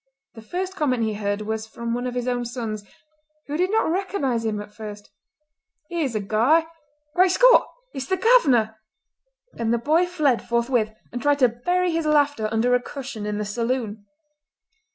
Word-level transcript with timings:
The 0.33 0.41
first 0.41 0.75
comment 0.75 1.03
he 1.03 1.13
heard 1.13 1.41
was 1.43 1.67
from 1.67 1.93
one 1.93 2.07
of 2.07 2.15
his 2.15 2.27
own 2.27 2.43
sons, 2.43 2.83
who 3.45 3.55
did 3.55 3.69
not 3.69 3.87
recognise 3.87 4.43
him 4.43 4.59
at 4.59 4.73
first. 4.73 5.11
"Here's 5.91 6.15
a 6.15 6.19
guy! 6.19 6.65
Great 7.13 7.33
Scott! 7.33 7.67
It's 7.93 8.07
the 8.07 8.17
governor!" 8.17 8.77
And 9.59 9.71
the 9.71 9.77
boy 9.77 10.07
fled 10.07 10.41
forthwith 10.41 10.91
and 11.11 11.21
tried 11.21 11.37
to 11.37 11.49
bury 11.49 11.91
his 11.91 12.07
laughter 12.07 12.49
under 12.51 12.73
a 12.73 12.81
cushion 12.81 13.27
in 13.27 13.37
the 13.37 13.45
saloon. 13.45 14.07